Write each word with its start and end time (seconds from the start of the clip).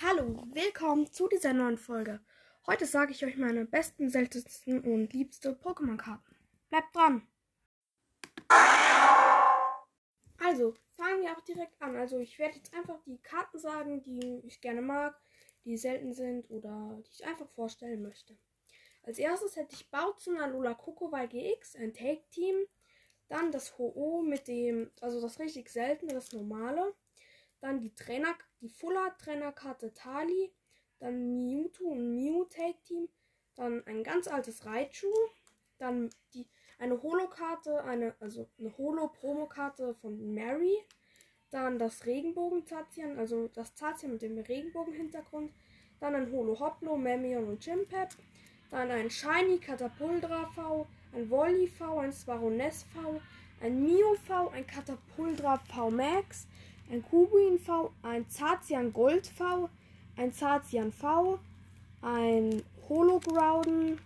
Hallo, 0.00 0.44
willkommen 0.52 1.10
zu 1.10 1.26
dieser 1.26 1.52
neuen 1.52 1.76
Folge. 1.76 2.20
Heute 2.68 2.86
sage 2.86 3.10
ich 3.10 3.24
euch 3.24 3.36
meine 3.36 3.64
besten, 3.64 4.10
seltensten 4.10 4.80
und 4.82 5.12
liebste 5.12 5.54
Pokémon-Karten. 5.54 6.36
Bleibt 6.70 6.94
dran! 6.94 7.26
Also, 10.38 10.74
fangen 10.96 11.22
wir 11.22 11.32
auch 11.36 11.40
direkt 11.40 11.82
an. 11.82 11.96
Also, 11.96 12.20
ich 12.20 12.38
werde 12.38 12.58
jetzt 12.58 12.72
einfach 12.74 13.00
die 13.06 13.18
Karten 13.18 13.58
sagen, 13.58 14.00
die 14.04 14.40
ich 14.46 14.60
gerne 14.60 14.82
mag, 14.82 15.20
die 15.64 15.76
selten 15.76 16.12
sind 16.12 16.48
oder 16.48 17.02
die 17.04 17.10
ich 17.10 17.26
einfach 17.26 17.48
vorstellen 17.48 18.00
möchte. 18.00 18.38
Als 19.02 19.18
erstes 19.18 19.56
hätte 19.56 19.74
ich 19.74 19.90
Bautzen 19.90 20.38
Alola 20.38 20.74
Kokowai 20.74 21.26
GX, 21.26 21.74
ein 21.74 21.92
Take-Team. 21.92 22.54
Dann 23.26 23.50
das 23.50 23.76
Ho-Oh 23.76 24.22
mit 24.22 24.46
dem, 24.46 24.92
also 25.00 25.20
das 25.20 25.40
richtig 25.40 25.70
seltene, 25.70 26.14
das 26.14 26.30
normale. 26.30 26.94
Dann 27.60 27.80
die 27.80 27.94
Trainer, 27.94 28.34
die 28.60 28.68
Fuller 28.68 29.16
Trainerkarte 29.18 29.92
Tali. 29.94 30.52
Dann 30.98 31.46
Mewtwo 31.46 31.92
und 31.92 32.14
Mew 32.14 32.44
Take 32.44 32.82
Team. 32.84 33.08
Dann 33.54 33.86
ein 33.86 34.04
ganz 34.04 34.28
altes 34.28 34.66
Raichu. 34.66 35.12
Dann 35.78 36.10
die, 36.34 36.46
eine 36.78 37.02
Holo-Karte, 37.02 37.84
eine, 37.84 38.14
also 38.20 38.48
eine 38.58 38.76
Holo-Promo-Karte 38.76 39.94
von 39.94 40.34
Mary. 40.34 40.76
Dann 41.50 41.78
das 41.78 42.04
Regenbogen-Zazian, 42.04 43.18
also 43.18 43.48
das 43.48 43.74
Zazian 43.74 44.12
mit 44.12 44.22
dem 44.22 44.38
Regenbogen-Hintergrund. 44.38 45.52
Dann 46.00 46.14
ein 46.14 46.30
Holo 46.30 46.58
Hoplo, 46.58 46.96
Memion 46.96 47.48
und 47.48 47.60
Chimpep. 47.60 48.10
Dann 48.70 48.90
ein 48.90 49.10
Shiny 49.10 49.58
Catapultra 49.58 50.46
V, 50.54 50.86
ein 51.14 51.30
Wolly 51.30 51.66
V, 51.68 52.00
ein 52.00 52.12
Swaroness 52.12 52.84
V, 52.94 53.20
ein 53.60 53.82
Mio 53.82 54.14
V, 54.26 54.48
ein 54.50 54.66
Catapultra 54.66 55.56
V 55.56 55.90
Max, 55.90 56.46
ein 56.90 57.02
Kubuin 57.02 57.58
V, 57.58 57.92
ein 58.02 58.28
Zazian 58.28 58.92
Gold 58.92 59.26
V, 59.26 59.68
ein 60.16 60.32
Zazian 60.32 60.92
V, 60.92 61.38
ein 62.00 62.62
Hologrouden. 62.88 64.00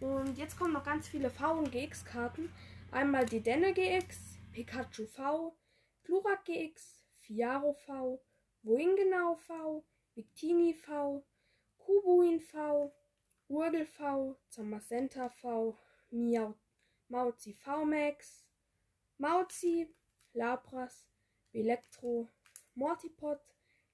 Und 0.00 0.36
jetzt 0.36 0.58
kommen 0.58 0.74
noch 0.74 0.84
ganz 0.84 1.08
viele 1.08 1.30
V- 1.30 1.58
und 1.58 1.72
GX-Karten. 1.72 2.52
Einmal 2.92 3.24
die 3.26 3.40
Denne 3.40 3.72
GX, 3.72 4.38
Pikachu 4.52 5.06
V, 5.06 5.56
Glurak 6.04 6.44
GX, 6.44 7.02
Fiaro 7.20 7.74
V, 7.86 8.20
Woingenau 8.62 9.36
V, 9.36 9.84
Victini 10.14 10.74
V, 10.74 11.24
Kubuin 11.78 12.40
V, 12.40 12.92
Urgel 13.48 13.86
V, 13.86 14.36
Zamacenta 14.50 15.30
V, 15.30 15.78
Miau, 16.10 16.54
Mauzi 17.08 17.54
V 17.54 17.84
Max, 17.84 18.44
Mauzi, 19.18 19.88
Lapras, 21.62 21.86
Elektro, 21.96 22.28
Mortipod, 22.74 23.40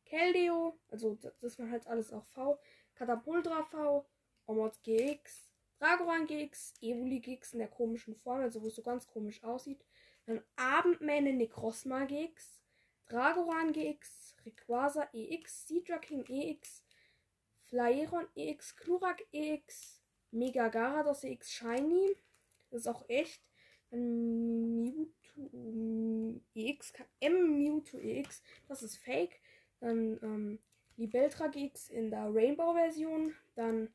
Keldeo, 0.05 0.79
also 0.91 1.19
das 1.41 1.59
waren 1.59 1.71
halt 1.71 1.87
alles 1.87 2.13
auch 2.13 2.25
V, 2.27 2.59
Catapultra 2.95 3.65
V, 3.65 4.07
Omod 4.47 4.83
GX, 4.83 5.51
Dragoran 5.79 6.27
GX, 6.27 6.75
Evoli 6.81 7.21
GX 7.21 7.55
in 7.55 7.61
der 7.61 7.69
komischen 7.69 8.15
Form, 8.17 8.41
also 8.41 8.63
wo 8.63 8.69
es 8.69 8.75
so 8.77 8.83
ganz 8.83 9.07
komisch 9.07 9.43
aussieht. 9.43 9.85
Dann 10.27 10.43
Abendmähne 10.57 11.33
Necrosma 11.33 12.05
GX, 12.05 12.63
Dragoran 13.09 13.73
GX, 13.73 14.37
Rayquaza 14.45 15.09
EX, 15.13 15.67
Seadra 15.67 15.99
King 15.99 16.25
EX, 16.29 16.85
Flareon 17.65 18.29
EX, 18.37 18.77
Klurak 18.77 19.23
EX, 19.33 20.01
Mega 20.31 20.69
Garados 20.69 21.25
EX 21.25 21.51
Shiny. 21.51 22.17
Das 22.71 22.83
ist 22.83 22.87
auch 22.87 23.09
echt. 23.09 23.43
Mewtwo 23.93 25.51
EX, 26.55 26.93
M 27.21 27.59
Mewtwo 27.59 27.99
EX, 27.99 28.43
das 28.69 28.83
ist 28.83 28.97
fake. 28.97 29.41
Dann 29.81 30.19
ähm, 30.23 30.59
Libeltra 30.97 31.49
GX 31.49 31.89
in 31.91 32.11
der 32.11 32.35
Rainbow-Version. 32.35 33.35
Dann 33.55 33.89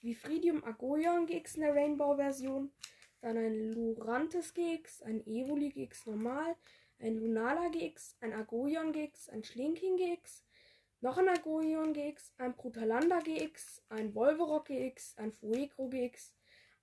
Vifridium 0.00 0.62
Agoyon 0.64 1.26
GX 1.26 1.56
in 1.56 1.62
der 1.62 1.74
Rainbow-Version. 1.74 2.70
Dann 3.20 3.36
ein 3.38 3.72
Lurantes 3.72 4.54
GX, 4.54 5.02
ein 5.02 5.26
Evoli 5.26 5.70
GX 5.70 6.06
normal, 6.06 6.54
ein 6.98 7.16
Lunala 7.16 7.68
GX, 7.68 8.16
ein 8.20 8.32
Agoyon 8.32 8.92
GX, 8.92 9.30
ein 9.30 9.42
Schlinking 9.42 9.96
GX, 9.96 10.44
noch 11.00 11.18
ein 11.18 11.28
Agoyon 11.28 11.92
GX, 11.92 12.32
ein 12.38 12.54
Brutalanda 12.54 13.18
GX, 13.20 13.82
ein 13.88 14.14
Volverock 14.14 14.66
GX, 14.66 15.16
ein 15.18 15.32
Fuegro 15.32 15.88
GX, 15.88 16.34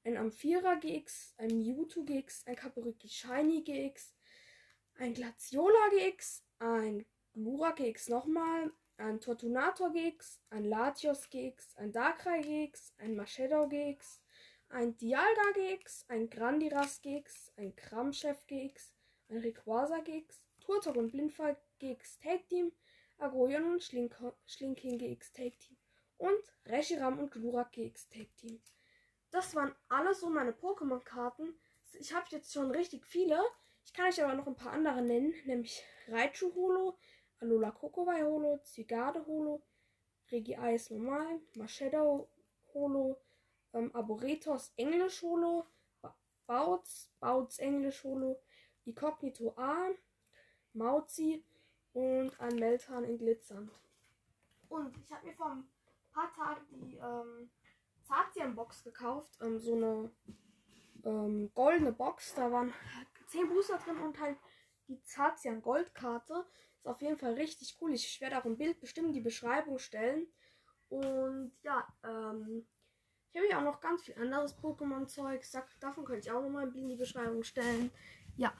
ein 0.04 0.18
Amphira 0.18 0.76
GX, 0.76 1.34
ein 1.38 1.58
Mewtwo 1.58 2.04
GX, 2.04 2.46
ein 2.46 2.56
Kaburiki 2.56 3.08
Shiny 3.08 3.64
GX, 3.64 4.14
ein 4.96 5.14
Glaciola 5.14 5.90
GX, 5.92 6.44
ein 6.60 7.06
Glura 7.34 7.72
GX 7.72 8.10
nochmal, 8.10 8.72
ein 8.98 9.20
Tortunator 9.20 9.92
GX, 9.92 10.42
ein 10.50 10.66
Latios 10.66 11.30
GX, 11.30 11.76
ein 11.78 11.92
Darkrai 11.92 12.42
GX, 12.42 12.94
ein 12.98 13.16
Machedo 13.16 13.68
GX, 13.68 14.22
ein 14.70 14.96
Dialga 14.98 15.52
GX, 15.56 16.06
ein 16.10 16.30
Grandiras 16.30 17.02
GX, 17.02 17.54
ein 17.58 17.76
Kramchef 17.76 18.46
GX, 18.48 18.94
ein 19.30 19.38
Rayquaza 19.38 20.00
GX, 20.00 20.46
Turtok 20.60 20.98
und 20.98 21.12
Blindfall 21.12 21.58
GX 21.80 22.20
Tag 22.20 22.48
Team, 22.48 22.72
Agoyon 23.18 23.74
und 23.74 23.84
Schlink 23.84 24.16
Schlinking 24.46 24.98
GX 24.98 25.32
Tag 25.32 25.60
Team 25.60 25.78
und 26.18 26.44
Reshiram 26.66 27.20
und 27.20 27.32
Glurak 27.32 27.72
GX 27.72 28.10
Tag 28.10 28.36
Team. 28.38 28.62
Das 29.34 29.56
waren 29.56 29.74
alles 29.90 30.20
so 30.20 30.30
meine 30.30 30.52
Pokémon-Karten. 30.52 31.56
Ich 31.94 32.14
habe 32.14 32.28
jetzt 32.30 32.54
schon 32.54 32.70
richtig 32.70 33.04
viele. 33.04 33.42
Ich 33.84 33.92
kann 33.92 34.08
euch 34.08 34.24
aber 34.24 34.36
noch 34.36 34.46
ein 34.46 34.56
paar 34.56 34.74
andere 34.74 35.02
nennen, 35.02 35.34
nämlich 35.46 35.84
Raichu 36.08 36.54
Holo, 36.54 37.00
Alola 37.40 37.72
Kokowai 37.72 38.22
Holo, 38.22 38.60
Zigade 38.60 39.26
Holo, 39.26 39.64
Regi 40.32 40.56
Eis 40.56 40.92
Normal, 40.92 41.42
Machedo 41.56 42.30
Holo, 42.76 43.20
ähm, 43.74 43.90
Arboretos 43.96 44.72
Englisch 44.76 45.24
Holo, 45.24 45.66
Bouts, 46.46 47.12
Bouts 47.20 47.58
Englisch 47.58 48.04
Holo, 48.04 48.40
Incognito 48.86 49.56
A, 49.58 49.90
Mauzi 50.74 51.44
und 51.94 52.40
ein 52.40 52.56
Meltan 52.58 53.04
in 53.04 53.18
Glitzern. 53.18 53.72
Und 54.70 54.96
ich 54.96 55.12
habe 55.12 55.26
mir 55.26 55.34
vor 55.34 55.54
ein 55.54 55.68
paar 56.12 56.32
Tagen 56.32 56.68
die 56.70 56.98
ähm, 56.98 57.50
Zazian-Box 58.04 58.84
gekauft. 58.84 59.38
Ähm, 59.42 59.60
so 59.60 59.76
eine 59.76 60.12
ähm, 61.04 61.52
goldene 61.54 61.92
Box. 61.92 62.34
Da 62.36 62.52
waren 62.52 62.74
10 63.28 63.50
Booster 63.50 63.78
drin 63.78 63.98
und 63.98 64.20
halt 64.20 64.38
die 64.88 65.02
Zazian 65.04 65.62
Goldkarte. 65.62 66.46
Ist 66.78 66.88
auf 66.88 67.02
jeden 67.02 67.18
Fall 67.18 67.34
richtig 67.34 67.78
cool. 67.82 67.94
Ich 67.94 68.20
werde 68.22 68.38
auch 68.38 68.46
ein 68.46 68.58
Bild 68.58 68.80
bestimmt 68.80 69.16
die 69.16 69.22
Beschreibung 69.22 69.80
stellen. 69.80 70.28
Und 70.90 71.54
ja, 71.64 71.88
ähm, 72.04 72.68
ich 73.32 73.40
habe 73.40 73.48
hier 73.48 73.58
auch 73.58 73.64
noch 73.64 73.82
ganz 73.82 74.04
viel 74.04 74.16
anderes 74.16 74.56
Pokémon-Zeug. 74.58 75.44
Davon 75.80 76.06
könnte 76.06 76.28
ich 76.28 76.32
auch 76.32 76.42
noch 76.42 76.50
mal 76.50 76.64
ein 76.64 76.72
Bild 76.72 76.84
in 76.84 76.90
die 76.90 76.96
Beschreibung 76.96 77.44
stellen. 77.44 77.90
Ja, 78.36 78.54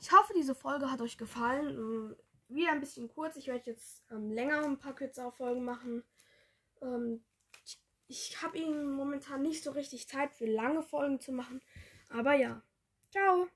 ich 0.00 0.12
hoffe, 0.12 0.32
diese 0.34 0.54
Folge 0.54 0.90
hat 0.90 1.00
euch 1.00 1.18
gefallen. 1.18 1.68
Ähm, 1.68 2.16
wieder 2.48 2.72
ein 2.72 2.80
bisschen 2.80 3.08
kurz. 3.08 3.36
Ich 3.36 3.48
werde 3.48 3.70
jetzt 3.70 4.04
ähm, 4.10 4.30
länger 4.30 4.64
ein 4.64 4.78
paar 4.78 4.94
kürzere 4.94 5.32
Folgen 5.32 5.64
machen. 5.64 6.04
Ähm, 6.80 7.24
ich 8.08 8.42
habe 8.42 8.58
ihnen 8.58 8.92
momentan 8.92 9.42
nicht 9.42 9.62
so 9.62 9.70
richtig 9.72 10.08
Zeit 10.08 10.32
für 10.32 10.46
lange 10.46 10.82
Folgen 10.82 11.20
zu 11.20 11.32
machen. 11.32 11.60
Aber 12.08 12.34
ja. 12.34 12.62
Ciao. 13.10 13.48